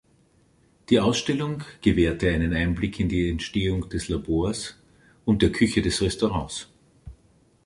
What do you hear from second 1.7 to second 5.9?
gewährte einen Einblick in die Entstehung des Labors und der Küche